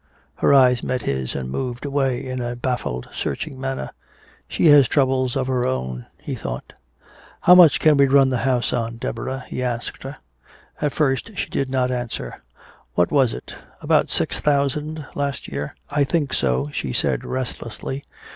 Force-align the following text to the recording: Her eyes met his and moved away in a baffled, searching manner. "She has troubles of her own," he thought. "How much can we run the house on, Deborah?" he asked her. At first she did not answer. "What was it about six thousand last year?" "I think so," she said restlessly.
Her 0.37 0.51
eyes 0.51 0.81
met 0.81 1.03
his 1.03 1.35
and 1.35 1.51
moved 1.51 1.85
away 1.85 2.25
in 2.25 2.41
a 2.41 2.55
baffled, 2.55 3.07
searching 3.13 3.61
manner. 3.61 3.91
"She 4.47 4.65
has 4.69 4.87
troubles 4.87 5.35
of 5.35 5.45
her 5.45 5.63
own," 5.63 6.07
he 6.19 6.33
thought. 6.33 6.73
"How 7.41 7.53
much 7.53 7.79
can 7.79 7.97
we 7.97 8.07
run 8.07 8.31
the 8.31 8.39
house 8.39 8.73
on, 8.73 8.97
Deborah?" 8.97 9.45
he 9.47 9.61
asked 9.61 10.01
her. 10.01 10.17
At 10.81 10.93
first 10.95 11.37
she 11.37 11.51
did 11.51 11.69
not 11.69 11.91
answer. 11.91 12.41
"What 12.95 13.11
was 13.11 13.31
it 13.31 13.55
about 13.79 14.09
six 14.09 14.39
thousand 14.39 15.05
last 15.13 15.47
year?" 15.47 15.75
"I 15.91 16.03
think 16.03 16.33
so," 16.33 16.69
she 16.73 16.93
said 16.93 17.23
restlessly. 17.23 18.03